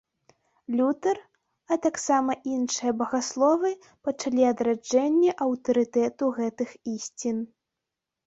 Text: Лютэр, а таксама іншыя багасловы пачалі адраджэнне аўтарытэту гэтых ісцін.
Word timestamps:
Лютэр, 0.77 1.17
а 1.73 1.75
таксама 1.85 2.31
іншыя 2.53 2.91
багасловы 3.01 3.71
пачалі 4.09 4.43
адраджэнне 4.53 5.31
аўтарытэту 5.47 6.25
гэтых 6.39 6.69
ісцін. 6.93 7.37